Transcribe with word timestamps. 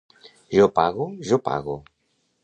Jo 0.53 0.67
pago, 0.79 1.05
jo 1.31 1.39
pago. 1.49 1.77